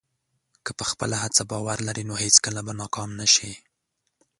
که 0.65 0.71
په 0.77 0.83
خپله 0.91 1.15
هڅه 1.23 1.41
باور 1.51 1.77
لرې، 1.87 2.03
نو 2.09 2.15
هېڅکله 2.23 2.59
به 2.65 2.73
ناکام 2.81 3.09
نه 3.19 3.27
شې. 3.33 3.51